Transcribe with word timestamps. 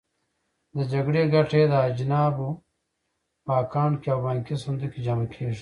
د 0.75 0.77
جګړې 0.91 1.21
ګټه 1.33 1.55
یې 1.61 1.65
د 1.73 1.75
اجانبو 1.87 2.49
په 3.45 3.51
اکاونټ 3.63 3.99
او 4.13 4.19
بانکي 4.25 4.55
صندوق 4.63 4.89
کې 4.93 5.01
جمع 5.05 5.25
کېږي. 5.33 5.49